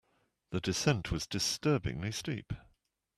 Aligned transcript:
The 0.49 0.59
descent 0.59 1.11
was 1.11 1.27
disturbingly 1.27 2.11
steep. 2.11 2.53